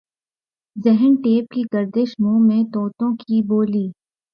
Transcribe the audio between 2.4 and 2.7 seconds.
میں